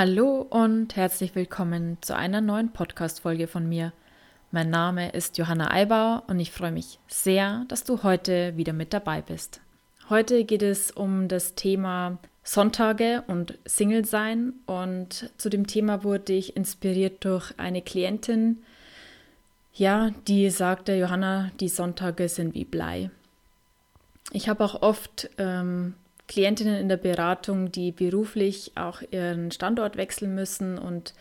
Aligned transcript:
Hallo 0.00 0.46
und 0.48 0.94
herzlich 0.94 1.34
willkommen 1.34 1.98
zu 2.02 2.14
einer 2.14 2.40
neuen 2.40 2.72
Podcast-Folge 2.72 3.48
von 3.48 3.68
mir. 3.68 3.92
Mein 4.52 4.70
Name 4.70 5.10
ist 5.10 5.38
Johanna 5.38 5.72
Eibauer 5.72 6.22
und 6.28 6.38
ich 6.38 6.52
freue 6.52 6.70
mich 6.70 7.00
sehr, 7.08 7.64
dass 7.66 7.82
du 7.82 8.04
heute 8.04 8.56
wieder 8.56 8.72
mit 8.72 8.92
dabei 8.92 9.22
bist. 9.22 9.60
Heute 10.08 10.44
geht 10.44 10.62
es 10.62 10.92
um 10.92 11.26
das 11.26 11.56
Thema 11.56 12.18
Sonntage 12.44 13.24
und 13.26 13.58
Single 13.64 14.04
sein 14.04 14.52
und 14.66 15.32
zu 15.36 15.48
dem 15.48 15.66
Thema 15.66 16.04
wurde 16.04 16.32
ich 16.32 16.56
inspiriert 16.56 17.24
durch 17.24 17.52
eine 17.56 17.82
Klientin, 17.82 18.62
ja, 19.74 20.12
die 20.28 20.48
sagte, 20.50 20.94
Johanna, 20.94 21.50
die 21.58 21.68
Sonntage 21.68 22.28
sind 22.28 22.54
wie 22.54 22.64
Blei. 22.64 23.10
Ich 24.30 24.48
habe 24.48 24.64
auch 24.64 24.80
oft 24.80 25.28
ähm, 25.38 25.94
Klientinnen 26.28 26.76
in 26.76 26.88
der 26.88 26.98
Beratung, 26.98 27.72
die 27.72 27.90
beruflich 27.90 28.72
auch 28.76 29.02
ihren 29.10 29.50
Standort 29.50 29.96
wechseln 29.96 30.34
müssen 30.34 30.78
und 30.78 31.14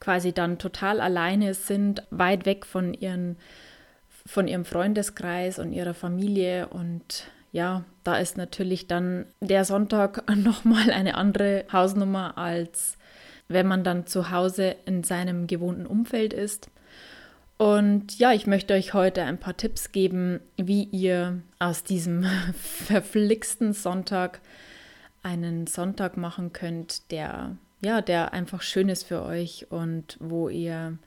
quasi 0.00 0.32
dann 0.32 0.58
total 0.58 1.00
alleine 1.00 1.54
sind, 1.54 2.02
weit 2.10 2.46
weg 2.46 2.66
von, 2.66 2.94
ihren, 2.94 3.36
von 4.26 4.48
ihrem 4.48 4.64
Freundeskreis 4.64 5.58
und 5.58 5.72
ihrer 5.72 5.94
Familie. 5.94 6.68
Und 6.68 7.28
ja, 7.52 7.84
da 8.02 8.16
ist 8.16 8.36
natürlich 8.36 8.86
dann 8.86 9.26
der 9.40 9.64
Sonntag 9.64 10.24
nochmal 10.36 10.90
eine 10.90 11.16
andere 11.16 11.64
Hausnummer, 11.72 12.36
als 12.38 12.96
wenn 13.48 13.66
man 13.66 13.84
dann 13.84 14.06
zu 14.06 14.30
Hause 14.30 14.74
in 14.86 15.04
seinem 15.04 15.46
gewohnten 15.46 15.86
Umfeld 15.86 16.32
ist. 16.32 16.68
Und 17.58 18.18
ja, 18.18 18.32
ich 18.32 18.46
möchte 18.46 18.74
euch 18.74 18.92
heute 18.92 19.22
ein 19.22 19.38
paar 19.38 19.56
Tipps 19.56 19.92
geben, 19.92 20.40
wie 20.56 20.84
ihr 20.84 21.40
aus 21.58 21.84
diesem 21.84 22.24
verflixten 22.54 23.72
Sonntag 23.72 24.40
einen 25.22 25.66
Sonntag 25.66 26.16
machen 26.16 26.52
könnt, 26.52 27.10
der 27.10 27.56
ja, 27.80 28.00
der 28.00 28.32
einfach 28.32 28.62
schön 28.62 28.88
ist 28.88 29.04
für 29.04 29.22
euch 29.22 29.66
und 29.70 30.16
wo 30.20 30.48
ihr 30.48 30.98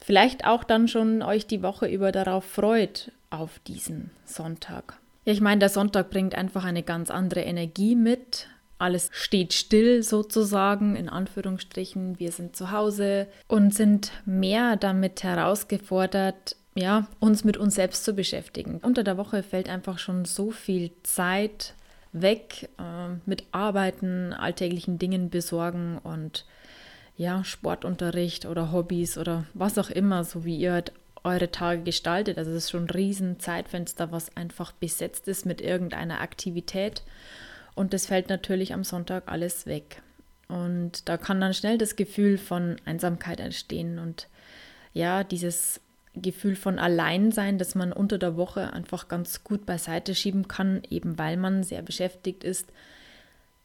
vielleicht 0.00 0.44
auch 0.44 0.64
dann 0.64 0.88
schon 0.88 1.22
euch 1.22 1.46
die 1.46 1.62
Woche 1.62 1.86
über 1.86 2.12
darauf 2.12 2.44
freut 2.44 3.12
auf 3.30 3.58
diesen 3.66 4.10
Sonntag. 4.24 4.98
Ich 5.24 5.40
meine, 5.40 5.58
der 5.58 5.68
Sonntag 5.68 6.10
bringt 6.10 6.34
einfach 6.34 6.64
eine 6.64 6.82
ganz 6.82 7.10
andere 7.10 7.40
Energie 7.40 7.94
mit 7.94 8.48
alles 8.80 9.10
steht 9.12 9.52
still 9.52 10.02
sozusagen, 10.02 10.96
in 10.96 11.08
Anführungsstrichen. 11.08 12.18
Wir 12.18 12.32
sind 12.32 12.56
zu 12.56 12.70
Hause 12.70 13.26
und 13.46 13.74
sind 13.74 14.12
mehr 14.24 14.76
damit 14.76 15.22
herausgefordert, 15.22 16.56
ja, 16.74 17.06
uns 17.18 17.44
mit 17.44 17.56
uns 17.56 17.74
selbst 17.74 18.04
zu 18.04 18.14
beschäftigen. 18.14 18.78
Unter 18.82 19.04
der 19.04 19.16
Woche 19.16 19.42
fällt 19.42 19.68
einfach 19.68 19.98
schon 19.98 20.24
so 20.24 20.50
viel 20.50 20.90
Zeit 21.02 21.74
weg 22.12 22.68
äh, 22.78 23.18
mit 23.26 23.44
Arbeiten, 23.52 24.32
alltäglichen 24.32 24.98
Dingen 24.98 25.30
besorgen 25.30 25.98
und 25.98 26.46
ja, 27.16 27.44
Sportunterricht 27.44 28.46
oder 28.46 28.72
Hobbys 28.72 29.18
oder 29.18 29.44
was 29.52 29.76
auch 29.78 29.90
immer, 29.90 30.24
so 30.24 30.44
wie 30.44 30.56
ihr 30.56 30.72
halt 30.72 30.92
eure 31.22 31.50
Tage 31.50 31.82
gestaltet. 31.82 32.38
Also 32.38 32.50
es 32.50 32.64
ist 32.64 32.70
schon 32.70 32.84
ein 32.84 32.90
riesen 32.90 33.38
Zeitfenster, 33.40 34.10
was 34.10 34.36
einfach 34.36 34.72
besetzt 34.72 35.28
ist 35.28 35.44
mit 35.44 35.60
irgendeiner 35.60 36.20
Aktivität. 36.20 37.02
Und 37.80 37.94
das 37.94 38.04
fällt 38.04 38.28
natürlich 38.28 38.74
am 38.74 38.84
Sonntag 38.84 39.22
alles 39.24 39.64
weg. 39.64 40.02
Und 40.48 41.08
da 41.08 41.16
kann 41.16 41.40
dann 41.40 41.54
schnell 41.54 41.78
das 41.78 41.96
Gefühl 41.96 42.36
von 42.36 42.76
Einsamkeit 42.84 43.40
entstehen 43.40 43.98
und 43.98 44.28
ja, 44.92 45.24
dieses 45.24 45.80
Gefühl 46.14 46.56
von 46.56 46.78
Alleinsein, 46.78 47.56
das 47.56 47.74
man 47.74 47.94
unter 47.94 48.18
der 48.18 48.36
Woche 48.36 48.74
einfach 48.74 49.08
ganz 49.08 49.44
gut 49.44 49.64
beiseite 49.64 50.14
schieben 50.14 50.46
kann, 50.46 50.82
eben 50.90 51.16
weil 51.16 51.38
man 51.38 51.62
sehr 51.62 51.80
beschäftigt 51.80 52.44
ist, 52.44 52.66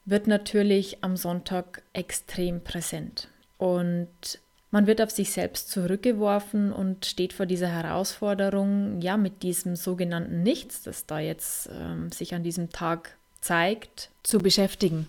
wird 0.06 0.28
natürlich 0.28 1.04
am 1.04 1.18
Sonntag 1.18 1.84
extrem 1.92 2.62
präsent. 2.62 3.28
Und 3.58 4.40
man 4.72 4.88
wird 4.88 5.02
auf 5.02 5.12
sich 5.12 5.34
selbst 5.34 5.70
zurückgeworfen 5.72 6.72
und 6.72 7.06
steht 7.06 7.34
vor 7.34 7.48
dieser 7.48 7.68
Herausforderung, 7.68 9.02
ja, 9.02 9.18
mit 9.18 9.44
diesem 9.44 9.76
sogenannten 9.76 10.42
Nichts, 10.42 10.84
das 10.84 11.06
da 11.06 11.20
jetzt 11.20 11.70
ähm, 11.70 12.14
sich 12.14 12.34
an 12.34 12.44
diesem 12.44 12.70
Tag 12.70 13.18
zeigt, 13.46 14.10
zu 14.24 14.40
beschäftigen. 14.40 15.08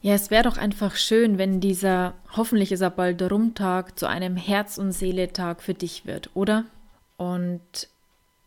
Ja, 0.00 0.14
es 0.14 0.30
wäre 0.30 0.44
doch 0.44 0.58
einfach 0.58 0.94
schön, 0.96 1.38
wenn 1.38 1.60
dieser, 1.60 2.14
hoffentlich 2.36 2.70
ist 2.70 2.82
er 2.82 2.90
bald 2.90 3.20
Rumtag, 3.22 3.98
zu 3.98 4.06
einem 4.06 4.36
Herz- 4.36 4.78
und 4.78 4.92
Seele-Tag 4.92 5.60
für 5.62 5.74
dich 5.74 6.06
wird, 6.06 6.30
oder? 6.34 6.66
Und 7.16 7.88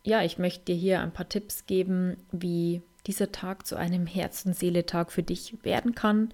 ja, 0.03 0.23
ich 0.23 0.37
möchte 0.37 0.65
dir 0.65 0.75
hier 0.75 1.01
ein 1.01 1.11
paar 1.11 1.27
Tipps 1.27 1.65
geben, 1.65 2.15
wie 2.31 2.81
dieser 3.05 3.31
Tag 3.31 3.67
zu 3.67 3.75
einem 3.75 4.07
Herz- 4.07 4.45
und 4.45 4.55
Seele-Tag 4.55 5.11
für 5.11 5.23
dich 5.23 5.55
werden 5.63 5.93
kann. 5.93 6.33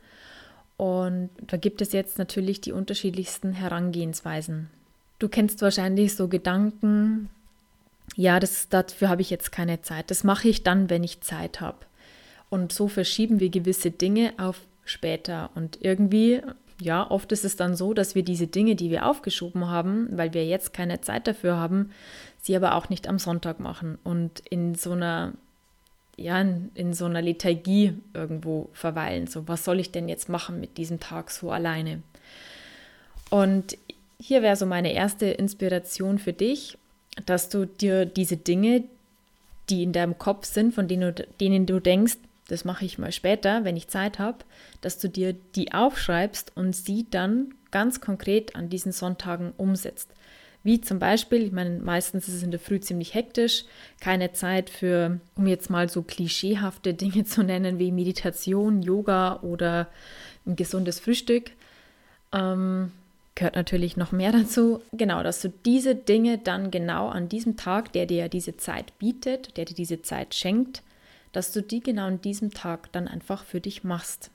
Und 0.77 1.29
da 1.47 1.57
gibt 1.57 1.81
es 1.81 1.93
jetzt 1.93 2.19
natürlich 2.19 2.61
die 2.61 2.73
unterschiedlichsten 2.73 3.53
Herangehensweisen. 3.53 4.69
Du 5.17 5.29
kennst 5.29 5.61
wahrscheinlich 5.61 6.15
so 6.15 6.27
Gedanken, 6.27 7.29
ja, 8.15 8.39
das, 8.39 8.69
dafür 8.69 9.09
habe 9.09 9.21
ich 9.21 9.31
jetzt 9.31 9.51
keine 9.51 9.81
Zeit. 9.81 10.11
Das 10.11 10.23
mache 10.23 10.47
ich 10.47 10.61
dann, 10.63 10.89
wenn 10.91 11.03
ich 11.03 11.21
Zeit 11.21 11.61
habe. 11.61 11.77
Und 12.53 12.71
so 12.71 12.87
verschieben 12.87 13.39
wir 13.39 13.49
gewisse 13.49 13.89
Dinge 13.89 14.33
auf 14.37 14.61
später. 14.85 15.49
Und 15.55 15.79
irgendwie, 15.81 16.39
ja, 16.79 17.09
oft 17.09 17.31
ist 17.31 17.45
es 17.45 17.55
dann 17.55 17.75
so, 17.75 17.95
dass 17.95 18.13
wir 18.13 18.21
diese 18.21 18.45
Dinge, 18.45 18.75
die 18.75 18.91
wir 18.91 19.07
aufgeschoben 19.07 19.69
haben, 19.69 20.07
weil 20.11 20.35
wir 20.35 20.45
jetzt 20.45 20.71
keine 20.71 21.01
Zeit 21.01 21.25
dafür 21.25 21.57
haben, 21.57 21.89
sie 22.43 22.55
aber 22.55 22.75
auch 22.75 22.89
nicht 22.89 23.07
am 23.07 23.17
Sonntag 23.17 23.59
machen 23.59 23.97
und 24.03 24.41
in 24.51 24.75
so 24.75 24.91
einer 24.91 25.33
ja, 26.15 26.39
in, 26.75 26.93
so 26.93 27.05
einer 27.05 27.23
Lethargie 27.23 27.97
irgendwo 28.13 28.69
verweilen. 28.73 29.25
So, 29.25 29.47
was 29.47 29.65
soll 29.65 29.79
ich 29.79 29.91
denn 29.91 30.07
jetzt 30.07 30.29
machen 30.29 30.59
mit 30.59 30.77
diesem 30.77 30.99
Tag 30.99 31.31
so 31.31 31.49
alleine? 31.49 32.03
Und 33.31 33.79
hier 34.19 34.43
wäre 34.43 34.57
so 34.57 34.67
meine 34.67 34.93
erste 34.93 35.25
Inspiration 35.25 36.19
für 36.19 36.33
dich, 36.33 36.77
dass 37.25 37.49
du 37.49 37.65
dir 37.65 38.05
diese 38.05 38.37
Dinge, 38.37 38.83
die 39.71 39.81
in 39.81 39.91
deinem 39.91 40.19
Kopf 40.19 40.45
sind, 40.45 40.75
von 40.75 40.87
denen 40.87 41.15
du, 41.15 41.27
denen 41.39 41.65
du 41.65 41.79
denkst, 41.79 42.17
das 42.53 42.65
mache 42.65 42.85
ich 42.85 42.99
mal 42.99 43.11
später, 43.11 43.65
wenn 43.65 43.75
ich 43.75 43.87
Zeit 43.87 44.19
habe, 44.19 44.37
dass 44.81 44.99
du 44.99 45.09
dir 45.09 45.33
die 45.55 45.73
aufschreibst 45.73 46.55
und 46.55 46.75
sie 46.75 47.07
dann 47.09 47.55
ganz 47.71 47.99
konkret 47.99 48.55
an 48.55 48.69
diesen 48.69 48.91
Sonntagen 48.91 49.53
umsetzt. 49.57 50.11
Wie 50.61 50.79
zum 50.79 50.99
Beispiel, 50.99 51.41
ich 51.43 51.51
meine, 51.51 51.79
meistens 51.79 52.27
ist 52.27 52.35
es 52.35 52.43
in 52.43 52.51
der 52.51 52.59
Früh 52.59 52.79
ziemlich 52.79 53.15
hektisch, 53.15 53.65
keine 53.99 54.31
Zeit 54.31 54.69
für, 54.69 55.19
um 55.35 55.47
jetzt 55.47 55.69
mal 55.69 55.89
so 55.89 56.03
klischeehafte 56.03 56.93
Dinge 56.93 57.25
zu 57.25 57.43
nennen 57.43 57.79
wie 57.79 57.91
Meditation, 57.91 58.83
Yoga 58.83 59.39
oder 59.41 59.87
ein 60.45 60.55
gesundes 60.55 60.99
Frühstück. 60.99 61.51
Ähm, 62.31 62.91
gehört 63.35 63.55
natürlich 63.55 63.97
noch 63.97 64.11
mehr 64.11 64.31
dazu. 64.31 64.79
Genau, 64.93 65.23
dass 65.23 65.41
du 65.41 65.49
diese 65.49 65.95
Dinge 65.95 66.37
dann 66.37 66.69
genau 66.69 67.09
an 67.09 67.27
diesem 67.27 67.57
Tag, 67.57 67.91
der 67.93 68.05
dir 68.05 68.29
diese 68.29 68.55
Zeit 68.57 68.97
bietet, 68.99 69.57
der 69.57 69.65
dir 69.65 69.75
diese 69.75 70.03
Zeit 70.03 70.35
schenkt, 70.35 70.83
dass 71.33 71.51
du 71.51 71.61
die 71.61 71.81
genau 71.81 72.05
an 72.05 72.21
diesem 72.21 72.53
Tag 72.53 72.91
dann 72.93 73.07
einfach 73.07 73.43
für 73.43 73.59
dich 73.59 73.83
machst. 73.83 74.31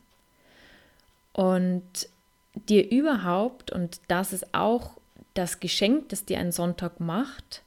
Und 1.32 2.08
dir 2.68 2.90
überhaupt, 2.90 3.70
und 3.70 4.00
das 4.08 4.32
ist 4.32 4.52
auch 4.52 4.90
das 5.34 5.60
Geschenk, 5.60 6.10
das 6.10 6.24
dir 6.24 6.38
ein 6.38 6.52
Sonntag 6.52 7.00
macht, 7.00 7.62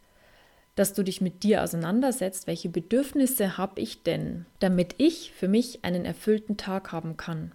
dass 0.76 0.94
du 0.94 1.04
dich 1.04 1.22
mit 1.22 1.44
dir 1.44 1.64
auseinandersetzt, 1.64 2.48
welche 2.48 2.70
Bedürfnisse 2.70 3.58
habe 3.58 3.82
ich 3.82 4.04
denn, 4.04 4.46
damit 4.60 4.96
ich 4.98 5.32
für 5.32 5.48
mich 5.48 5.84
einen 5.84 6.06
erfüllten 6.06 6.58
Tag 6.58 6.92
haben 6.92 7.18
kann. 7.18 7.52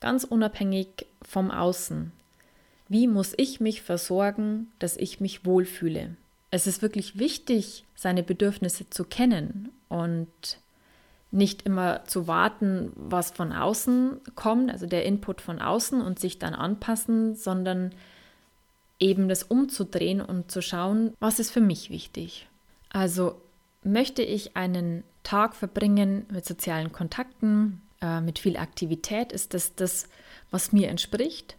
Ganz 0.00 0.24
unabhängig 0.24 1.06
vom 1.22 1.50
Außen. 1.50 2.12
Wie 2.88 3.06
muss 3.08 3.34
ich 3.36 3.60
mich 3.60 3.82
versorgen, 3.82 4.70
dass 4.78 4.96
ich 4.96 5.20
mich 5.20 5.44
wohlfühle? 5.44 6.16
Es 6.50 6.66
ist 6.66 6.82
wirklich 6.82 7.18
wichtig, 7.18 7.84
seine 7.94 8.22
Bedürfnisse 8.22 8.88
zu 8.88 9.04
kennen 9.04 9.70
und 9.88 10.28
nicht 11.36 11.62
immer 11.62 12.04
zu 12.04 12.26
warten, 12.26 12.92
was 12.96 13.30
von 13.30 13.52
außen 13.52 14.20
kommt, 14.34 14.70
also 14.70 14.86
der 14.86 15.04
Input 15.04 15.40
von 15.40 15.60
außen 15.60 16.00
und 16.00 16.18
sich 16.18 16.38
dann 16.38 16.54
anpassen, 16.54 17.36
sondern 17.36 17.92
eben 18.98 19.28
das 19.28 19.42
umzudrehen 19.42 20.20
und 20.20 20.50
zu 20.50 20.62
schauen, 20.62 21.12
was 21.20 21.38
ist 21.38 21.50
für 21.50 21.60
mich 21.60 21.90
wichtig. 21.90 22.48
Also 22.90 23.40
möchte 23.84 24.22
ich 24.22 24.56
einen 24.56 25.04
Tag 25.22 25.54
verbringen 25.54 26.24
mit 26.32 26.46
sozialen 26.46 26.92
Kontakten, 26.92 27.82
äh, 28.00 28.20
mit 28.20 28.38
viel 28.38 28.56
Aktivität, 28.56 29.32
ist 29.32 29.54
das 29.54 29.74
das, 29.74 30.08
was 30.50 30.72
mir 30.72 30.88
entspricht? 30.88 31.56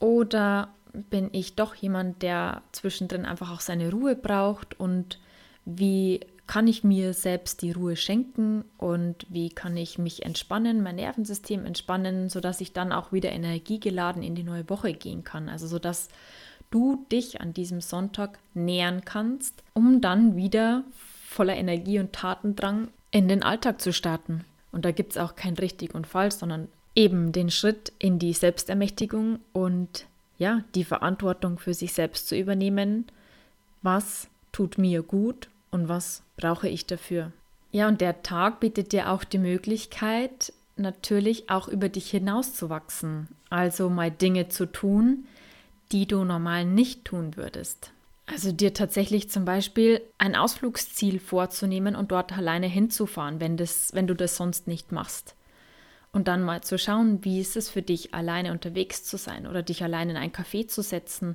Oder 0.00 0.68
bin 0.92 1.30
ich 1.32 1.54
doch 1.54 1.74
jemand, 1.74 2.22
der 2.22 2.62
zwischendrin 2.72 3.24
einfach 3.24 3.50
auch 3.50 3.60
seine 3.60 3.90
Ruhe 3.90 4.14
braucht 4.14 4.78
und 4.78 5.18
wie 5.64 6.20
kann 6.54 6.68
ich 6.68 6.84
mir 6.84 7.14
selbst 7.14 7.62
die 7.62 7.72
Ruhe 7.72 7.96
schenken 7.96 8.64
und 8.78 9.26
wie 9.28 9.48
kann 9.48 9.76
ich 9.76 9.98
mich 9.98 10.24
entspannen, 10.24 10.84
mein 10.84 10.94
Nervensystem 10.94 11.66
entspannen, 11.66 12.28
sodass 12.28 12.60
ich 12.60 12.72
dann 12.72 12.92
auch 12.92 13.10
wieder 13.10 13.32
energiegeladen 13.32 14.22
in 14.22 14.36
die 14.36 14.44
neue 14.44 14.70
Woche 14.70 14.94
gehen 14.94 15.24
kann. 15.24 15.48
Also 15.48 15.66
sodass 15.66 16.10
du 16.70 17.06
dich 17.10 17.40
an 17.40 17.54
diesem 17.54 17.80
Sonntag 17.80 18.38
nähern 18.54 19.04
kannst, 19.04 19.64
um 19.72 20.00
dann 20.00 20.36
wieder 20.36 20.84
voller 21.26 21.56
Energie 21.56 21.98
und 21.98 22.12
Tatendrang 22.12 22.86
in 23.10 23.26
den 23.26 23.42
Alltag 23.42 23.80
zu 23.80 23.92
starten. 23.92 24.44
Und 24.70 24.84
da 24.84 24.92
gibt 24.92 25.10
es 25.10 25.18
auch 25.18 25.34
kein 25.34 25.54
richtig 25.54 25.92
und 25.92 26.06
falsch, 26.06 26.36
sondern 26.36 26.68
eben 26.94 27.32
den 27.32 27.50
Schritt 27.50 27.92
in 27.98 28.20
die 28.20 28.32
Selbstermächtigung 28.32 29.40
und 29.52 30.06
ja, 30.38 30.62
die 30.76 30.84
Verantwortung 30.84 31.58
für 31.58 31.74
sich 31.74 31.94
selbst 31.94 32.28
zu 32.28 32.38
übernehmen. 32.38 33.06
Was 33.82 34.28
tut 34.52 34.78
mir 34.78 35.02
gut 35.02 35.48
und 35.74 35.88
was 35.88 36.22
brauche 36.36 36.68
ich 36.68 36.86
dafür? 36.86 37.32
Ja, 37.72 37.88
und 37.88 38.00
der 38.00 38.22
Tag 38.22 38.60
bietet 38.60 38.92
dir 38.92 39.10
auch 39.10 39.24
die 39.24 39.38
Möglichkeit, 39.38 40.52
natürlich 40.76 41.50
auch 41.50 41.66
über 41.68 41.88
dich 41.88 42.10
hinauszuwachsen. 42.10 43.28
Also 43.50 43.90
mal 43.90 44.10
Dinge 44.10 44.48
zu 44.48 44.66
tun, 44.66 45.26
die 45.90 46.06
du 46.06 46.24
normal 46.24 46.64
nicht 46.64 47.04
tun 47.04 47.36
würdest. 47.36 47.90
Also 48.26 48.52
dir 48.52 48.72
tatsächlich 48.72 49.28
zum 49.28 49.44
Beispiel 49.44 50.00
ein 50.16 50.34
Ausflugsziel 50.34 51.18
vorzunehmen 51.18 51.94
und 51.94 52.12
dort 52.12 52.32
alleine 52.38 52.68
hinzufahren, 52.68 53.40
wenn, 53.40 53.56
das, 53.56 53.92
wenn 53.92 54.06
du 54.06 54.14
das 54.14 54.36
sonst 54.36 54.66
nicht 54.66 54.92
machst. 54.92 55.34
Und 56.14 56.28
dann 56.28 56.42
mal 56.42 56.62
zu 56.62 56.78
schauen, 56.78 57.24
wie 57.24 57.40
ist 57.40 57.56
es 57.56 57.68
für 57.68 57.82
dich, 57.82 58.14
alleine 58.14 58.52
unterwegs 58.52 59.02
zu 59.02 59.16
sein 59.16 59.48
oder 59.48 59.62
dich 59.64 59.82
alleine 59.82 60.12
in 60.12 60.16
ein 60.16 60.30
Café 60.30 60.68
zu 60.68 60.80
setzen 60.80 61.34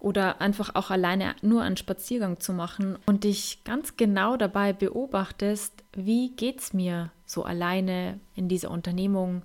oder 0.00 0.42
einfach 0.42 0.74
auch 0.74 0.90
alleine 0.90 1.34
nur 1.40 1.62
einen 1.62 1.78
Spaziergang 1.78 2.38
zu 2.38 2.52
machen 2.52 2.98
und 3.06 3.24
dich 3.24 3.64
ganz 3.64 3.96
genau 3.96 4.36
dabei 4.36 4.74
beobachtest, 4.74 5.72
wie 5.94 6.36
geht 6.36 6.60
es 6.60 6.74
mir 6.74 7.10
so 7.24 7.44
alleine 7.44 8.20
in 8.34 8.48
dieser 8.48 8.70
Unternehmung, 8.70 9.44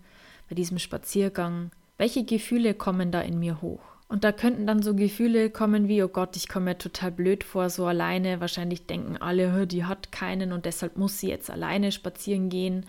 bei 0.50 0.56
diesem 0.56 0.80
Spaziergang, 0.80 1.72
welche 1.98 2.26
Gefühle 2.26 2.74
kommen 2.74 3.10
da 3.10 3.22
in 3.22 3.40
mir 3.40 3.62
hoch? 3.62 3.82
Und 4.10 4.26
da 4.26 4.32
könnten 4.32 4.68
dann 4.68 4.84
so 4.84 4.94
Gefühle 4.94 5.50
kommen 5.50 5.88
wie, 5.88 6.04
oh 6.04 6.10
Gott, 6.10 6.36
ich 6.36 6.50
komme 6.50 6.66
mir 6.66 6.78
total 6.78 7.12
blöd 7.12 7.44
vor, 7.44 7.70
so 7.70 7.86
alleine. 7.88 8.42
Wahrscheinlich 8.42 8.86
denken 8.86 9.18
alle, 9.18 9.66
die 9.66 9.86
hat 9.86 10.12
keinen 10.12 10.52
und 10.52 10.66
deshalb 10.66 10.98
muss 10.98 11.20
sie 11.20 11.30
jetzt 11.30 11.50
alleine 11.50 11.92
spazieren 11.92 12.50
gehen. 12.50 12.86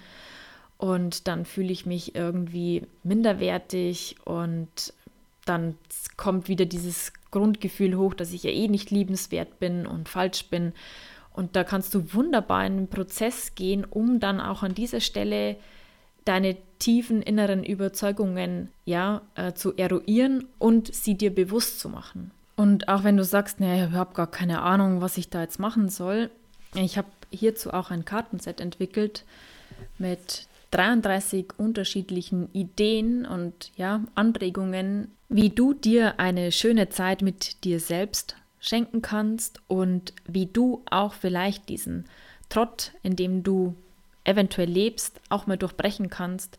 Und 0.78 1.28
dann 1.28 1.44
fühle 1.44 1.72
ich 1.72 1.86
mich 1.86 2.14
irgendwie 2.14 2.82
minderwertig 3.02 4.16
und 4.24 4.92
dann 5.44 5.76
kommt 6.16 6.48
wieder 6.48 6.64
dieses 6.64 7.12
Grundgefühl 7.30 7.96
hoch, 7.96 8.14
dass 8.14 8.32
ich 8.32 8.42
ja 8.42 8.50
eh 8.50 8.68
nicht 8.68 8.90
liebenswert 8.90 9.58
bin 9.58 9.86
und 9.86 10.08
falsch 10.08 10.46
bin. 10.46 10.72
Und 11.32 11.56
da 11.56 11.64
kannst 11.64 11.94
du 11.94 12.14
wunderbar 12.14 12.66
in 12.66 12.76
den 12.76 12.88
Prozess 12.88 13.54
gehen, 13.54 13.84
um 13.84 14.20
dann 14.20 14.40
auch 14.40 14.62
an 14.62 14.74
dieser 14.74 15.00
Stelle 15.00 15.56
deine 16.24 16.56
tiefen 16.78 17.22
inneren 17.22 17.64
Überzeugungen 17.64 18.70
ja 18.84 19.22
äh, 19.34 19.52
zu 19.52 19.76
eruieren 19.76 20.46
und 20.58 20.94
sie 20.94 21.16
dir 21.16 21.34
bewusst 21.34 21.80
zu 21.80 21.88
machen. 21.88 22.30
Und 22.56 22.88
auch 22.88 23.04
wenn 23.04 23.16
du 23.16 23.24
sagst, 23.24 23.60
naja, 23.60 23.88
ich 23.88 23.92
habe 23.92 24.14
gar 24.14 24.30
keine 24.30 24.62
Ahnung, 24.62 25.00
was 25.00 25.18
ich 25.18 25.28
da 25.28 25.42
jetzt 25.42 25.58
machen 25.58 25.88
soll, 25.88 26.30
ich 26.74 26.98
habe 26.98 27.08
hierzu 27.30 27.72
auch 27.72 27.90
ein 27.90 28.04
Kartenset 28.04 28.60
entwickelt 28.60 29.24
mit 29.98 30.46
33 30.74 31.46
unterschiedlichen 31.56 32.48
Ideen 32.52 33.26
und 33.26 33.70
ja, 33.76 34.00
Anregungen, 34.16 35.12
wie 35.28 35.50
du 35.50 35.72
dir 35.72 36.18
eine 36.18 36.50
schöne 36.50 36.88
Zeit 36.88 37.22
mit 37.22 37.62
dir 37.62 37.78
selbst 37.78 38.34
schenken 38.58 39.00
kannst 39.00 39.60
und 39.68 40.12
wie 40.26 40.46
du 40.46 40.82
auch 40.90 41.14
vielleicht 41.14 41.68
diesen 41.68 42.06
Trott, 42.48 42.92
in 43.04 43.14
dem 43.14 43.44
du 43.44 43.76
eventuell 44.24 44.68
lebst, 44.68 45.20
auch 45.28 45.46
mal 45.46 45.56
durchbrechen 45.56 46.10
kannst 46.10 46.58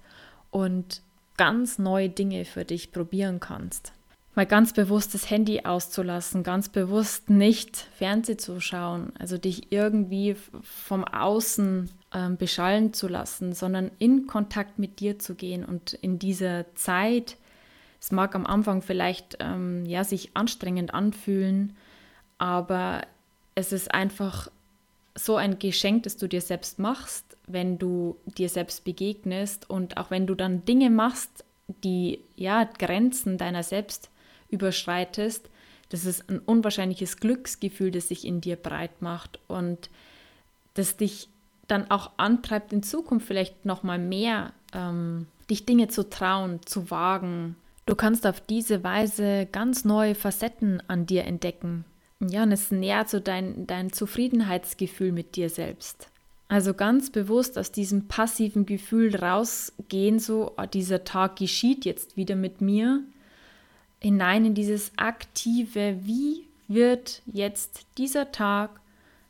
und 0.50 1.02
ganz 1.36 1.78
neue 1.78 2.10
Dinge 2.10 2.46
für 2.46 2.64
dich 2.64 2.94
probieren 2.94 3.42
kannst. 3.42 3.92
Mal 4.36 4.46
ganz 4.46 4.72
bewusst 4.72 5.14
das 5.14 5.30
Handy 5.30 5.62
auszulassen, 5.62 6.44
ganz 6.44 6.70
bewusst 6.70 7.30
nicht 7.30 7.76
Fernseh 7.98 8.38
zu 8.38 8.62
schauen, 8.62 9.12
also 9.20 9.38
dich 9.38 9.72
irgendwie 9.72 10.36
vom 10.62 11.04
Außen 11.04 11.90
äh, 12.16 12.30
beschallen 12.30 12.94
zu 12.94 13.10
lassen, 13.10 13.54
sondern 13.54 13.92
in 14.00 14.26
Kontakt 14.26 14.80
mit 14.80 15.02
dir 15.02 15.20
zu 15.20 15.36
gehen 15.36 15.66
und 15.66 15.94
in 15.94 16.18
dieser 16.18 16.74
Zeit, 16.76 17.36
es 18.00 18.12
mag 18.12 18.36
am 18.36 18.46
Anfang 18.46 18.82
vielleicht 18.82 19.38
ähm, 19.42 19.86
ja, 19.86 20.06
sich 20.06 20.32
anstrengend 20.34 20.94
anfühlen, 20.94 21.76
aber 22.38 23.02
es 23.54 23.74
ist 23.74 23.94
einfach 23.94 24.50
so 25.14 25.36
ein 25.36 25.60
Geschenk, 25.60 26.04
das 26.04 26.16
du 26.16 26.28
dir 26.28 26.40
selbst 26.40 26.80
machst, 26.80 27.26
wenn 27.48 27.78
du 27.78 28.16
dir 28.26 28.48
selbst 28.48 28.86
begegnest 28.86 29.70
und 29.70 29.98
auch 29.98 30.10
wenn 30.10 30.26
du 30.26 30.36
dann 30.36 30.64
Dinge 30.64 30.90
machst, 30.90 31.44
die 31.84 32.20
ja 32.38 32.64
Grenzen 32.64 33.38
deiner 33.38 33.64
selbst 33.64 34.10
überschreitest, 34.50 35.50
das 35.90 36.06
ist 36.06 36.30
ein 36.30 36.40
unwahrscheinliches 36.40 37.18
Glücksgefühl, 37.18 37.92
das 37.92 38.08
sich 38.08 38.26
in 38.26 38.40
dir 38.40 38.56
breit 38.56 39.02
macht 39.02 39.40
und 39.48 39.90
das 40.76 40.96
dich 40.96 41.28
dann 41.68 41.90
auch 41.92 42.12
antreibt, 42.18 42.74
in 42.74 42.84
Zukunft 42.84 43.28
vielleicht 43.28 43.66
noch 43.66 43.84
mal 43.84 44.00
mehr 44.00 44.54
ähm, 44.74 45.28
dich 45.50 45.66
Dinge 45.66 45.88
zu 45.88 46.10
trauen, 46.10 46.60
zu 46.66 46.92
wagen. 46.92 47.56
Du 47.86 47.96
kannst 47.96 48.26
auf 48.26 48.42
diese 48.42 48.84
Weise 48.84 49.48
ganz 49.52 49.86
neue 49.86 50.16
Facetten 50.16 50.82
an 50.88 51.06
dir 51.06 51.26
entdecken, 51.26 51.86
ja, 52.20 52.44
und 52.44 52.52
es 52.52 52.72
nährt 52.72 53.10
so 53.10 53.20
dein, 53.20 53.68
dein 53.68 53.92
Zufriedenheitsgefühl 53.92 55.12
mit 55.12 55.36
dir 55.36 55.50
selbst. 55.50 56.08
Also 56.48 56.74
ganz 56.74 57.10
bewusst 57.10 57.58
aus 57.58 57.72
diesem 57.72 58.08
passiven 58.08 58.66
Gefühl 58.66 59.16
rausgehen, 59.16 60.20
so 60.20 60.54
oh, 60.58 60.66
dieser 60.66 61.04
Tag 61.04 61.38
geschieht 61.38 61.86
jetzt 61.86 62.18
wieder 62.18 62.36
mit 62.36 62.62
mir, 62.62 63.04
hinein 64.00 64.46
in 64.46 64.54
dieses 64.54 64.92
aktive, 64.96 65.98
wie 66.04 66.46
wird 66.68 67.22
jetzt 67.26 67.86
dieser 67.98 68.32
Tag 68.32 68.80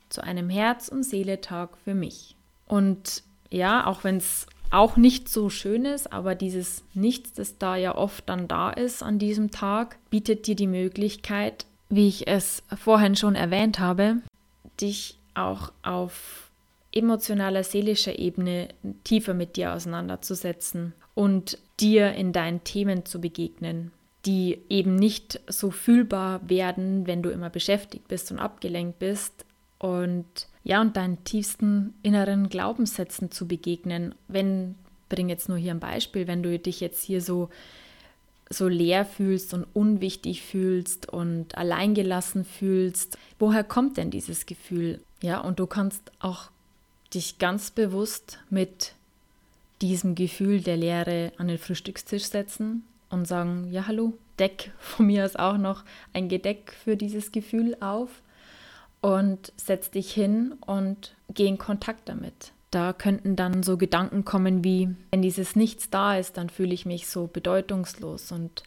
zu 0.10 0.24
einem 0.24 0.50
Herz- 0.50 0.90
und 0.90 1.04
Seele-Tag 1.04 1.78
für 1.84 1.94
mich. 1.94 2.36
Und 2.68 3.24
ja, 3.50 3.86
auch 3.86 4.04
wenn 4.04 4.18
es 4.18 4.48
auch 4.72 4.98
nicht 4.98 5.30
so 5.30 5.50
schön 5.50 5.86
ist, 5.86 6.12
aber 6.12 6.36
dieses 6.36 6.84
Nichts, 6.94 7.34
das 7.34 7.58
da 7.58 7.76
ja 7.76 7.96
oft 7.96 8.28
dann 8.28 8.48
da 8.48 8.72
ist 8.72 9.04
an 9.04 9.20
diesem 9.20 9.52
Tag, 9.52 9.98
bietet 10.10 10.48
dir 10.48 10.56
die 10.56 10.68
Möglichkeit, 10.68 11.66
wie 11.90 12.08
ich 12.08 12.28
es 12.28 12.64
vorhin 12.76 13.16
schon 13.16 13.36
erwähnt 13.36 13.80
habe, 13.80 14.18
dich 14.82 15.20
auch 15.34 15.72
auf 15.84 16.52
emotionaler, 16.92 17.64
seelischer 17.64 18.18
Ebene 18.18 18.70
tiefer 19.04 19.34
mit 19.34 19.56
dir 19.56 19.74
auseinanderzusetzen 19.74 20.94
und 21.14 21.58
dir 21.80 22.14
in 22.14 22.34
deinen 22.34 22.64
Themen 22.64 23.06
zu 23.06 23.22
begegnen, 23.22 23.92
die 24.26 24.60
eben 24.70 24.96
nicht 24.96 25.40
so 25.48 25.72
fühlbar 25.72 26.50
werden, 26.50 27.06
wenn 27.06 27.22
du 27.22 27.30
immer 27.30 27.50
beschäftigt 27.50 28.08
bist 28.08 28.32
und 28.32 28.40
abgelenkt 28.40 29.00
bist 29.00 29.45
und 29.80 30.26
ja, 30.64 30.82
und 30.82 30.98
deinen 30.98 31.24
tiefsten 31.24 31.94
inneren 32.02 32.50
Glaubenssätzen 32.50 33.32
zu 33.32 33.48
begegnen. 33.48 34.16
Wenn, 34.28 34.76
bring 35.10 35.30
jetzt 35.30 35.48
nur 35.50 35.58
hier 35.58 35.72
ein 35.72 35.80
Beispiel, 35.80 36.28
wenn 36.28 36.42
du 36.42 36.58
dich 36.58 36.80
jetzt 36.80 37.04
hier 37.04 37.22
so 37.22 37.50
so 38.50 38.68
leer 38.68 39.06
fühlst 39.06 39.54
und 39.54 39.66
unwichtig 39.74 40.44
fühlst 40.44 41.10
und 41.10 41.58
alleingelassen 41.58 42.46
fühlst. 42.46 43.18
Woher 43.40 43.64
kommt 43.64 43.98
denn 43.98 44.12
dieses 44.12 44.46
Gefühl? 44.46 45.02
Ja, 45.22 45.40
und 45.40 45.60
du 45.60 45.66
kannst 45.66 46.12
auch 46.20 46.52
dich 47.14 47.40
ganz 47.40 47.72
bewusst 47.72 48.40
mit 48.50 48.94
diesem 49.82 50.16
Gefühl 50.16 50.62
der 50.62 50.78
Leere 50.78 51.32
an 51.38 51.48
den 51.48 51.58
Frühstückstisch 51.58 52.26
setzen 52.26 52.84
und 53.10 53.28
sagen, 53.28 53.68
ja, 53.72 53.88
hallo, 53.88 54.14
deck 54.40 54.72
von 54.80 55.08
mir 55.08 55.26
aus 55.26 55.36
auch 55.36 55.58
noch 55.58 55.84
ein 56.14 56.30
Gedeck 56.30 56.74
für 56.84 56.96
dieses 56.96 57.32
Gefühl 57.32 57.76
auf 57.80 58.22
und 59.06 59.54
setz 59.56 59.92
dich 59.92 60.12
hin 60.12 60.56
und 60.66 61.14
geh 61.32 61.46
in 61.46 61.60
Kontakt 61.60 62.10
damit. 62.10 62.54
Da 62.72 62.92
könnten 62.92 63.36
dann 63.36 63.62
so 63.62 63.78
Gedanken 63.78 64.26
kommen 64.26 64.64
wie, 64.64 64.90
wenn 65.12 65.22
dieses 65.22 65.56
Nichts 65.56 65.92
da 65.92 66.18
ist, 66.18 66.38
dann 66.38 66.50
fühle 66.50 66.74
ich 66.74 66.88
mich 66.88 67.06
so 67.06 67.28
bedeutungslos 67.28 68.32
und 68.32 68.64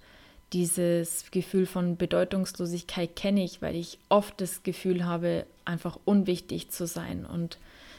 dieses 0.52 1.33
Gefühl 1.33 1.66
von 1.66 1.97
Bedeutungslosigkeit 1.97 3.16
kenne 3.16 3.42
ich, 3.42 3.62
weil 3.62 3.75
ich 3.75 3.99
oft 4.11 4.40
das 4.40 4.62
Gefühl 4.62 5.07
habe, 5.07 5.45
einfach 5.64 5.99
unwichtig 6.04 6.71
zu 6.71 6.87
sein. 6.87 7.26
Und 7.26 7.59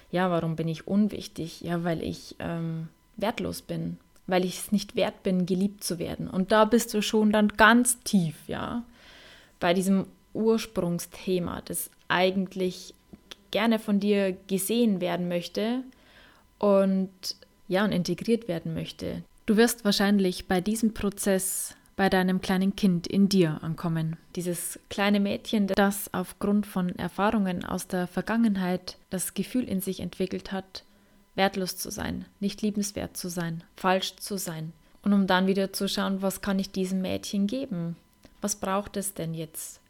ja, 0.09 0.31
warum 0.31 0.55
bin 0.55 0.69
ich 0.69 0.87
unwichtig? 0.87 1.59
Ja, 1.59 1.83
weil 1.83 2.01
ich 2.01 2.37
ähm, 2.39 2.87
wertlos 3.17 3.61
bin, 3.61 3.97
weil 4.27 4.45
ich 4.45 4.59
es 4.59 4.71
nicht 4.71 4.95
wert 4.95 5.23
bin, 5.23 5.45
geliebt 5.45 5.83
zu 5.83 5.99
werden. 5.99 6.29
Und 6.29 6.53
da 6.53 6.63
bist 6.63 6.93
du 6.93 7.01
schon 7.01 7.33
dann 7.33 7.49
ganz 7.49 7.99
tief, 8.03 8.35
ja, 8.47 8.83
bei 9.59 9.73
diesem 9.73 10.05
Ursprungsthema, 10.39 11.61
das 11.65 11.91
eigentlich 12.07 12.93
gerne 13.51 13.77
von 13.79 13.99
dir 13.99 14.37
gesehen 14.47 15.01
werden 15.01 15.27
möchte, 15.27 15.83
und 16.59 17.09
ja, 17.67 17.83
und 17.83 17.91
integriert 17.91 18.47
werden 18.47 18.73
möchte. 18.73 19.23
Du 19.45 19.57
wirst 19.57 19.85
wahrscheinlich 19.85 20.47
bei 20.47 20.61
diesem 20.61 20.93
Prozess 20.93 21.75
bei 21.95 22.09
deinem 22.09 22.39
kleinen 22.39 22.75
Kind 22.75 23.07
in 23.07 23.27
dir 23.27 23.61
ankommen. 23.61 24.15
Dieses 24.35 24.79
kleine 24.89 25.19
Mädchen, 25.19 25.67
das 25.67 26.13
aufgrund 26.13 26.65
von 26.65 26.95
Erfahrungen 26.97 27.65
aus 27.65 27.87
der 27.87 28.07
Vergangenheit 28.07 28.97
das 29.09 29.33
Gefühl 29.33 29.67
in 29.67 29.81
sich 29.81 29.99
entwickelt 29.99 30.51
hat, 30.51 30.83
wertlos 31.35 31.77
zu 31.77 31.91
sein, 31.91 32.25
nicht 32.39 32.61
liebenswert 32.61 33.17
zu 33.17 33.27
sein, 33.29 33.63
falsch 33.75 34.15
zu 34.15 34.37
sein. 34.37 34.71
Und 35.01 35.13
um 35.13 35.27
dann 35.27 35.47
wieder 35.47 35.73
zu 35.73 35.89
schauen, 35.89 36.21
was 36.21 36.41
kann 36.41 36.59
ich 36.59 36.71
diesem 36.71 37.01
Mädchen 37.01 37.47
geben? 37.47 37.97
Was 38.39 38.55
braucht 38.55 38.95
es 38.95 39.13
denn 39.13 39.33
jetzt? 39.33 39.81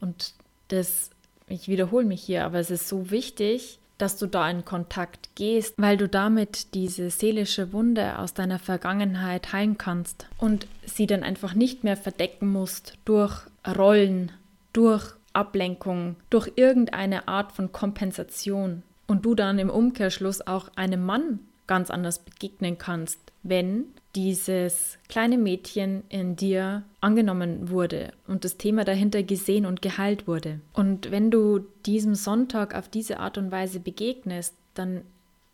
Und 0.00 0.34
das, 0.68 1.10
ich 1.48 1.68
wiederhole 1.68 2.06
mich 2.06 2.22
hier, 2.22 2.44
aber 2.44 2.58
es 2.58 2.70
ist 2.70 2.88
so 2.88 3.10
wichtig, 3.10 3.78
dass 3.98 4.16
du 4.16 4.26
da 4.26 4.48
in 4.48 4.64
Kontakt 4.64 5.28
gehst, 5.34 5.74
weil 5.76 5.96
du 5.96 6.08
damit 6.08 6.74
diese 6.74 7.10
seelische 7.10 7.72
Wunde 7.72 8.18
aus 8.18 8.32
deiner 8.32 8.58
Vergangenheit 8.58 9.52
heilen 9.52 9.76
kannst 9.76 10.26
und 10.38 10.66
sie 10.86 11.06
dann 11.06 11.22
einfach 11.22 11.54
nicht 11.54 11.84
mehr 11.84 11.96
verdecken 11.96 12.48
musst 12.48 12.94
durch 13.04 13.42
Rollen, 13.66 14.32
durch 14.72 15.12
Ablenkung, 15.32 16.16
durch 16.30 16.52
irgendeine 16.56 17.28
Art 17.28 17.52
von 17.52 17.72
Kompensation. 17.72 18.82
Und 19.06 19.24
du 19.24 19.34
dann 19.34 19.58
im 19.58 19.70
Umkehrschluss 19.70 20.46
auch 20.46 20.70
einem 20.76 21.04
Mann 21.04 21.40
ganz 21.66 21.90
anders 21.90 22.20
begegnen 22.20 22.78
kannst, 22.78 23.18
wenn 23.42 23.86
dieses 24.14 24.98
kleine 25.08 25.38
Mädchen 25.38 26.02
in 26.08 26.36
dir 26.36 26.82
angenommen 27.00 27.70
wurde 27.70 28.12
und 28.26 28.44
das 28.44 28.56
Thema 28.56 28.84
dahinter 28.84 29.22
gesehen 29.22 29.66
und 29.66 29.82
geheilt 29.82 30.26
wurde. 30.26 30.60
Und 30.72 31.10
wenn 31.10 31.30
du 31.30 31.60
diesem 31.86 32.14
Sonntag 32.14 32.74
auf 32.74 32.88
diese 32.88 33.20
Art 33.20 33.38
und 33.38 33.52
Weise 33.52 33.78
begegnest, 33.78 34.54
dann 34.74 35.02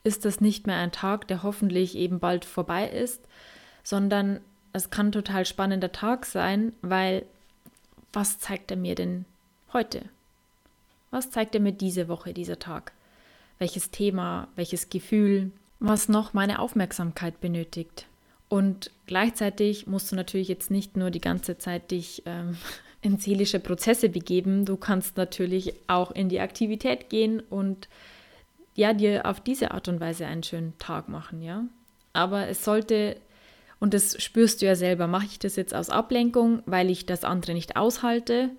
ist 0.04 0.24
das 0.24 0.40
nicht 0.40 0.66
mehr 0.66 0.76
ein 0.76 0.92
Tag, 0.92 1.28
der 1.28 1.42
hoffentlich 1.42 1.96
eben 1.96 2.18
bald 2.18 2.44
vorbei 2.44 2.88
ist, 2.88 3.20
sondern 3.82 4.40
es 4.72 4.90
kann 4.90 5.12
total 5.12 5.44
spannender 5.44 5.92
Tag 5.92 6.26
sein, 6.26 6.72
weil 6.82 7.24
was 8.12 8.38
zeigt 8.38 8.70
er 8.70 8.76
mir 8.76 8.94
denn 8.94 9.26
heute? 9.72 10.02
Was 11.10 11.30
zeigt 11.30 11.54
er 11.54 11.60
mir 11.60 11.72
diese 11.72 12.08
Woche, 12.08 12.32
dieser 12.32 12.58
Tag? 12.58 12.92
Welches 13.58 13.90
Thema, 13.90 14.48
welches 14.56 14.90
Gefühl, 14.90 15.50
was 15.78 16.08
noch 16.08 16.32
meine 16.32 16.58
Aufmerksamkeit 16.58 17.40
benötigt? 17.40 18.06
Und 18.48 18.90
gleichzeitig 19.06 19.86
musst 19.86 20.12
du 20.12 20.16
natürlich 20.16 20.48
jetzt 20.48 20.70
nicht 20.70 20.96
nur 20.96 21.10
die 21.10 21.20
ganze 21.20 21.58
Zeit 21.58 21.90
dich 21.90 22.22
ähm, 22.26 22.56
in 23.02 23.18
seelische 23.18 23.60
Prozesse 23.60 24.08
begeben, 24.08 24.64
du 24.64 24.76
kannst 24.76 25.16
natürlich 25.16 25.74
auch 25.86 26.10
in 26.10 26.28
die 26.28 26.40
Aktivität 26.40 27.08
gehen 27.10 27.40
und 27.40 27.88
ja, 28.74 28.92
dir 28.92 29.26
auf 29.26 29.40
diese 29.40 29.70
Art 29.70 29.88
und 29.88 30.00
Weise 30.00 30.26
einen 30.26 30.42
schönen 30.42 30.76
Tag 30.78 31.08
machen, 31.08 31.40
ja. 31.40 31.64
Aber 32.12 32.48
es 32.48 32.64
sollte, 32.64 33.16
und 33.80 33.94
das 33.94 34.22
spürst 34.22 34.60
du 34.60 34.66
ja 34.66 34.74
selber, 34.74 35.06
mache 35.06 35.26
ich 35.26 35.38
das 35.38 35.56
jetzt 35.56 35.74
aus 35.74 35.88
Ablenkung, 35.88 36.62
weil 36.66 36.90
ich 36.90 37.06
das 37.06 37.24
andere 37.24 37.54
nicht 37.54 37.76
aushalte, 37.76 38.50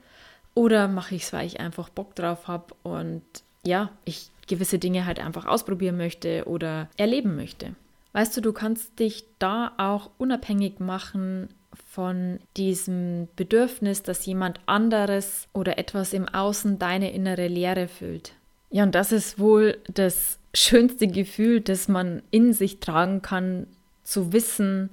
oder 0.56 0.88
mache 0.88 1.14
ich 1.14 1.24
es, 1.24 1.34
weil 1.34 1.46
ich 1.46 1.60
einfach 1.60 1.90
Bock 1.90 2.16
drauf 2.16 2.48
habe 2.48 2.74
und 2.82 3.22
ja, 3.64 3.92
ich 4.06 4.32
gewisse 4.48 4.80
Dinge 4.80 5.06
halt 5.06 5.20
einfach 5.20 5.46
ausprobieren 5.46 5.98
möchte 5.98 6.46
oder 6.46 6.90
erleben 6.98 7.36
möchte. 7.36 7.76
Weißt 8.14 8.36
du, 8.36 8.42
du 8.42 8.54
kannst 8.54 9.00
dich 9.00 9.26
da 9.40 9.74
auch 9.78 10.10
unabhängig 10.18 10.80
machen 10.80 11.50
von 11.92 12.40
diesem 12.56 13.28
Bedürfnis, 13.36 14.04
dass 14.04 14.26
jemand 14.26 14.60
anderes 14.66 15.48
oder 15.54 15.78
etwas 15.78 16.14
im 16.14 16.28
Außen 16.28 16.80
deine 16.80 17.12
innere 17.12 17.48
Leere 17.48 17.88
füllt. 17.88 18.34
Ja, 18.70 18.84
und 18.84 18.96
das 18.96 19.12
ist 19.12 19.40
wohl 19.40 19.78
das 19.88 20.40
schönste 20.54 21.08
Gefühl, 21.08 21.62
das 21.62 21.88
man 21.88 22.22
in 22.32 22.54
sich 22.54 22.80
tragen 22.80 23.22
kann, 23.22 23.68
zu 24.04 24.34
wissen, 24.34 24.90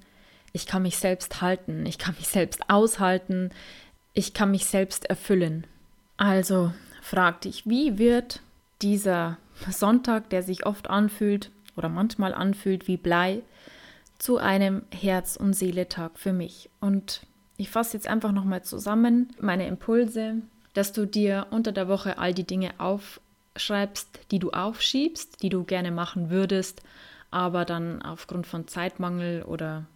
ich 0.52 0.66
kann 0.66 0.82
mich 0.82 0.98
selbst 0.98 1.40
halten, 1.40 1.84
ich 1.86 1.98
kann 1.98 2.14
mich 2.16 2.28
selbst 2.28 2.70
aushalten, 2.70 3.50
ich 4.12 4.34
kann 4.34 4.50
mich 4.50 4.66
selbst 4.66 5.06
erfüllen. 5.06 5.66
Also 6.16 6.72
frag 7.02 7.40
dich, 7.40 7.66
wie 7.66 7.98
wird 7.98 8.40
dieser 8.82 9.38
Sonntag, 9.70 10.30
der 10.30 10.42
sich 10.42 10.66
oft 10.66 10.90
anfühlt, 10.90 11.50
oder 11.76 11.88
manchmal 11.88 12.34
anfühlt 12.34 12.86
wie 12.86 12.96
Blei, 12.96 13.42
zu 14.18 14.38
einem 14.38 14.82
Herz- 14.92 15.36
und 15.36 15.54
Seeletag 15.54 16.18
für 16.18 16.32
mich. 16.32 16.70
Und 16.80 17.26
ich 17.56 17.70
fasse 17.70 17.96
jetzt 17.96 18.06
einfach 18.06 18.32
nochmal 18.32 18.62
zusammen 18.62 19.28
meine 19.40 19.66
Impulse, 19.66 20.36
dass 20.72 20.92
du 20.92 21.06
dir 21.06 21.46
unter 21.50 21.72
der 21.72 21.88
Woche 21.88 22.18
all 22.18 22.34
die 22.34 22.46
Dinge 22.46 22.72
aufschreibst, 22.78 24.20
die 24.30 24.38
du 24.38 24.50
aufschiebst, 24.50 25.42
die 25.42 25.48
du 25.48 25.64
gerne 25.64 25.90
machen 25.90 26.30
würdest, 26.30 26.82
aber 27.30 27.64
dann 27.64 28.02
aufgrund 28.02 28.46
von 28.46 28.68
Zeitmangel 28.68 29.42
oder 29.42 29.86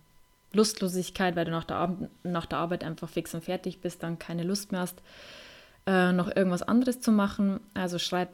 Lustlosigkeit, 0.52 1.36
weil 1.36 1.44
du 1.44 1.50
nach 1.50 1.64
der, 1.64 1.76
Arbeit, 1.76 2.10
nach 2.22 2.46
der 2.46 2.58
Arbeit 2.58 2.84
einfach 2.84 3.08
fix 3.08 3.34
und 3.34 3.44
fertig 3.44 3.80
bist, 3.80 4.02
dann 4.02 4.18
keine 4.18 4.44
Lust 4.44 4.72
mehr 4.72 4.80
hast, 4.80 5.02
äh, 5.86 6.12
noch 6.12 6.34
irgendwas 6.34 6.62
anderes 6.62 7.00
zu 7.00 7.12
machen. 7.12 7.60
Also 7.74 7.98
schreib 7.98 8.30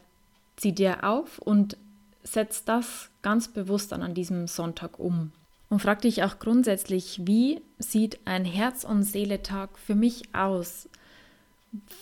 sie 0.56 0.72
dir 0.72 1.04
auf 1.04 1.38
und 1.38 1.76
setz 2.22 2.64
das 2.64 3.10
ganz 3.22 3.48
bewusst 3.48 3.92
dann 3.92 4.02
an 4.02 4.14
diesem 4.14 4.46
Sonntag 4.46 4.98
um. 4.98 5.32
Und 5.68 5.80
frag 5.80 6.02
dich 6.02 6.22
auch 6.22 6.38
grundsätzlich, 6.38 7.22
wie 7.24 7.60
sieht 7.78 8.20
ein 8.26 8.44
Herz- 8.44 8.84
und 8.84 9.02
Seele-Tag 9.02 9.78
für 9.78 9.94
mich 9.94 10.34
aus? 10.34 10.88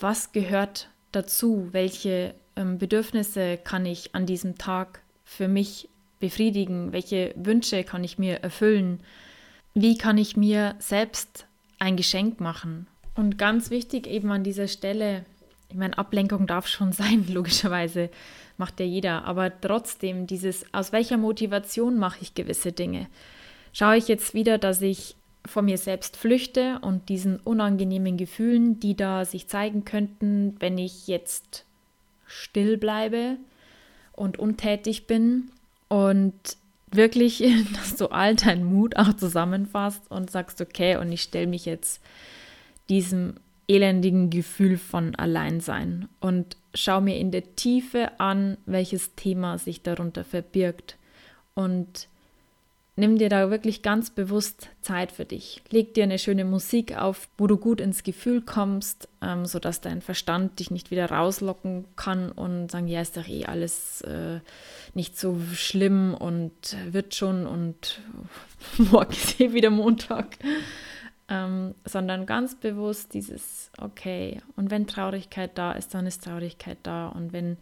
Was 0.01 0.33
gehört 0.33 0.89
dazu? 1.13 1.69
Welche 1.73 2.35
ähm, 2.57 2.79
Bedürfnisse 2.79 3.57
kann 3.57 3.87
ich 3.87 4.15
an 4.15 4.27
diesem 4.27 4.59
Tag 4.59 5.01
für 5.25 5.49
mich 5.49 5.89
befriedigen? 6.21 6.93
Welche 6.93 7.33
Wünsche 7.37 7.85
kann 7.85 8.05
ich 8.05 8.19
mir 8.19 8.41
erfüllen? 8.41 9.01
Wie 9.75 9.97
kann 9.97 10.19
ich 10.19 10.37
mir 10.37 10.75
selbst 10.79 11.47
ein 11.79 11.97
Geschenk 11.97 12.41
machen? 12.41 12.87
Und 13.15 13.39
ganz 13.39 13.71
wichtig 13.71 14.07
eben 14.07 14.31
an 14.31 14.45
dieser 14.45 14.69
Stelle, 14.69 15.25
ich 15.73 15.79
meine, 15.79 15.97
Ablenkung 15.97 16.47
darf 16.47 16.67
schon 16.67 16.93
sein, 16.93 17.26
logischerweise 17.29 18.11
macht 18.59 18.79
ja 18.79 18.87
jeder, 18.87 19.25
aber 19.25 19.50
trotzdem 19.61 20.26
dieses, 20.26 20.67
aus 20.73 20.93
welcher 20.93 21.17
Motivation 21.17 21.99
mache 21.99 22.19
ich 22.21 22.35
gewisse 22.35 22.73
Dinge? 22.73 23.09
Schaue 23.73 23.97
ich 23.97 24.07
jetzt 24.07 24.35
wieder, 24.35 24.59
dass 24.59 24.83
ich 24.83 25.17
vor 25.47 25.62
mir 25.62 25.79
selbst 25.79 26.17
flüchte 26.17 26.79
und 26.83 27.09
diesen 27.09 27.41
unangenehmen 27.41 28.17
Gefühlen, 28.17 28.79
die 28.79 28.95
da 28.95 29.25
sich 29.25 29.49
zeigen 29.49 29.85
könnten, 29.85 30.55
wenn 30.61 30.79
ich 30.79 31.09
jetzt 31.09 31.64
still 32.26 32.76
bleibe 32.76 33.38
und 34.12 34.38
untätig 34.38 35.07
bin 35.07 35.50
und 35.88 36.35
wirklich, 36.91 37.38
dass 37.75 37.97
du 37.97 38.09
all 38.09 38.37
deinen 38.37 38.64
Mut 38.64 38.97
auch 38.97 39.14
zusammenfasst 39.14 40.02
und 40.11 40.31
sagst, 40.31 40.61
okay, 40.61 40.97
und 40.97 41.11
ich 41.11 41.23
stelle 41.23 41.47
mich 41.47 41.64
jetzt 41.64 42.02
diesem 42.88 43.35
elendigen 43.75 44.31
Gefühl 44.31 44.76
von 44.76 45.14
Alleinsein 45.14 46.09
und 46.21 46.57
schau 46.75 47.00
mir 47.00 47.17
in 47.19 47.31
der 47.31 47.57
Tiefe 47.57 48.21
an, 48.21 48.57
welches 48.67 49.14
Thema 49.14 49.59
sich 49.59 49.83
darunter 49.83 50.25
verbirgt. 50.25 50.97
Und 51.55 52.09
nimm 52.97 53.19
dir 53.19 53.29
da 53.29 53.50
wirklich 53.50 53.83
ganz 53.83 54.11
bewusst 54.11 54.69
Zeit 54.81 55.12
für 55.12 55.25
dich. 55.25 55.62
Leg 55.71 55.95
dir 55.95 56.05
eine 56.05 56.19
schöne 56.19 56.45
Musik 56.45 56.97
auf, 56.97 57.29
wo 57.38 57.47
du 57.47 57.57
gut 57.57 57.81
ins 57.81 58.02
Gefühl 58.02 58.43
kommst, 58.43 59.09
ähm, 59.23 59.47
sodass 59.47 59.81
dein 59.81 60.02
Verstand 60.02 60.59
dich 60.59 60.71
nicht 60.71 60.91
wieder 60.91 61.11
rauslocken 61.11 61.85
kann 61.97 62.31
und 62.31 62.71
sagen, 62.71 62.88
ja, 62.88 63.00
ist 63.00 63.17
doch 63.17 63.29
eh 63.29 63.47
alles 63.47 64.02
äh, 64.02 64.41
nicht 64.95 65.19
so 65.19 65.38
schlimm 65.55 66.14
und 66.14 66.76
wird 66.91 67.14
schon 67.14 67.47
und 67.47 68.00
morgen 68.79 69.12
ist 69.12 69.41
eh 69.41 69.52
wieder 69.52 69.71
Montag 69.71 70.38
ähm, 71.33 71.75
sondern 71.87 72.27
ganz 72.27 72.55
bewusst 72.55 73.15
dieses, 73.15 73.71
okay, 73.79 74.43
und 74.55 74.71
wenn 74.71 74.87
Traurigkeit 74.87 75.53
da 75.57 75.73
ist, 75.73 75.95
dann 75.95 76.07
ist 76.07 76.25
Traurigkeit 76.25 76.77
da. 76.83 77.09
Und 77.09 77.33
wenn 77.33 77.57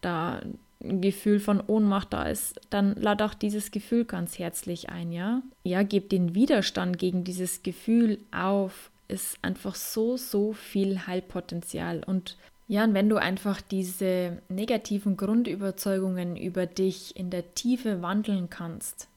da 0.00 0.40
ein 0.82 1.00
Gefühl 1.00 1.38
von 1.38 1.62
Ohnmacht 1.64 2.12
da 2.12 2.24
ist, 2.24 2.60
dann 2.70 2.96
lad 2.96 3.22
auch 3.22 3.34
dieses 3.34 3.70
Gefühl 3.70 4.04
ganz 4.04 4.38
herzlich 4.40 4.90
ein, 4.90 5.12
ja? 5.12 5.42
Ja, 5.62 5.84
gib 5.84 6.10
den 6.10 6.34
Widerstand 6.34 6.98
gegen 6.98 7.22
dieses 7.22 7.62
Gefühl 7.62 8.18
auf, 8.32 8.90
ist 9.06 9.38
einfach 9.42 9.76
so, 9.76 10.16
so 10.16 10.52
viel 10.52 11.06
Heilpotenzial. 11.06 12.02
Und 12.04 12.36
ja, 12.66 12.82
und 12.82 12.94
wenn 12.94 13.08
du 13.08 13.16
einfach 13.16 13.60
diese 13.60 14.42
negativen 14.48 15.16
Grundüberzeugungen 15.16 16.36
über 16.36 16.66
dich 16.66 17.14
in 17.16 17.30
der 17.30 17.54
Tiefe 17.54 18.02
wandeln 18.02 18.50
kannst, 18.50 19.08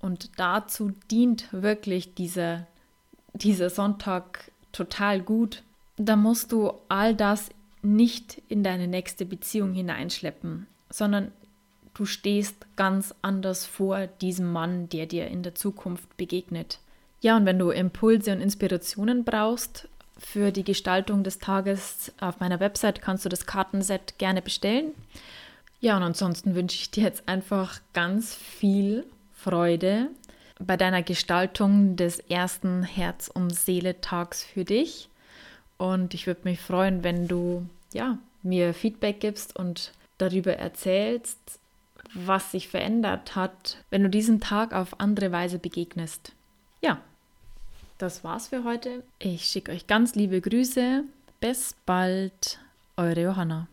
und 0.00 0.38
dazu 0.38 0.92
dient 1.10 1.52
wirklich 1.52 2.14
dieser 2.14 2.66
dieser 3.34 3.70
Sonntag 3.70 4.50
total 4.72 5.20
gut, 5.20 5.62
da 5.96 6.16
musst 6.16 6.52
du 6.52 6.72
all 6.88 7.14
das 7.14 7.50
nicht 7.82 8.42
in 8.48 8.62
deine 8.62 8.88
nächste 8.88 9.24
Beziehung 9.24 9.72
hineinschleppen, 9.72 10.66
sondern 10.90 11.32
du 11.94 12.04
stehst 12.04 12.66
ganz 12.76 13.14
anders 13.22 13.66
vor 13.66 14.06
diesem 14.06 14.52
Mann, 14.52 14.88
der 14.88 15.06
dir 15.06 15.28
in 15.28 15.42
der 15.42 15.54
Zukunft 15.54 16.16
begegnet. 16.16 16.78
Ja, 17.20 17.36
und 17.36 17.44
wenn 17.44 17.58
du 17.58 17.70
Impulse 17.70 18.32
und 18.32 18.40
Inspirationen 18.40 19.24
brauchst 19.24 19.88
für 20.18 20.52
die 20.52 20.64
Gestaltung 20.64 21.22
des 21.22 21.38
Tages 21.38 22.12
auf 22.20 22.40
meiner 22.40 22.60
Website, 22.60 23.02
kannst 23.02 23.24
du 23.24 23.28
das 23.28 23.46
Kartenset 23.46 24.18
gerne 24.18 24.42
bestellen. 24.42 24.92
Ja, 25.80 25.96
und 25.96 26.02
ansonsten 26.02 26.54
wünsche 26.54 26.76
ich 26.76 26.90
dir 26.90 27.04
jetzt 27.04 27.26
einfach 27.28 27.80
ganz 27.92 28.34
viel 28.34 29.06
Freude 29.32 30.08
bei 30.60 30.76
deiner 30.76 31.02
Gestaltung 31.02 31.96
des 31.96 32.20
ersten 32.20 32.82
Herz- 32.82 33.28
und 33.32 33.50
Seele-Tags 33.50 34.44
für 34.44 34.64
dich. 34.64 35.08
Und 35.78 36.14
ich 36.14 36.26
würde 36.26 36.42
mich 36.44 36.60
freuen, 36.60 37.02
wenn 37.02 37.26
du 37.26 37.66
ja, 37.92 38.18
mir 38.42 38.74
Feedback 38.74 39.20
gibst 39.20 39.56
und 39.56 39.92
darüber 40.18 40.54
erzählst, 40.54 41.38
was 42.14 42.52
sich 42.52 42.68
verändert 42.68 43.36
hat, 43.36 43.78
wenn 43.90 44.02
du 44.02 44.10
diesem 44.10 44.40
Tag 44.40 44.72
auf 44.72 45.00
andere 45.00 45.32
Weise 45.32 45.58
begegnest. 45.58 46.32
Ja, 46.82 47.00
das 47.98 48.24
war's 48.24 48.48
für 48.48 48.64
heute. 48.64 49.02
Ich 49.18 49.46
schicke 49.46 49.72
euch 49.72 49.86
ganz 49.86 50.14
liebe 50.14 50.40
Grüße. 50.40 51.04
Bis 51.40 51.74
bald, 51.86 52.58
eure 52.96 53.22
Johanna. 53.22 53.68